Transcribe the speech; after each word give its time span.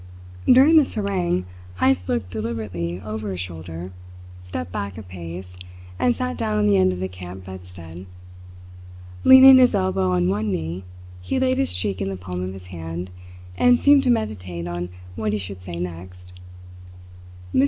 During 0.51 0.77
this 0.77 0.95
harangue 0.95 1.45
Heyst 1.79 2.09
looked 2.09 2.31
deliberately 2.31 2.99
over 3.05 3.29
his 3.29 3.39
shoulder, 3.39 3.91
stepped 4.41 4.71
back 4.71 4.97
a 4.97 5.03
pace, 5.03 5.55
and 5.99 6.15
sat 6.15 6.37
down 6.39 6.57
on 6.57 6.65
the 6.65 6.75
end 6.75 6.91
of 6.91 6.99
the 6.99 7.07
camp 7.07 7.45
bedstead. 7.45 8.07
Leaning 9.23 9.57
his 9.59 9.75
elbow 9.75 10.09
on 10.13 10.27
one 10.27 10.51
knee, 10.51 10.83
he 11.21 11.39
laid 11.39 11.59
his 11.59 11.75
cheek 11.75 12.01
in 12.01 12.09
the 12.09 12.17
palm 12.17 12.41
of 12.41 12.53
his 12.53 12.65
hand 12.73 13.11
and 13.55 13.79
seemed 13.79 14.01
to 14.01 14.09
meditate 14.09 14.65
on 14.67 14.89
what 15.15 15.33
he 15.33 15.37
should 15.37 15.61
say 15.61 15.73
next. 15.73 16.33
Mr. 17.53 17.59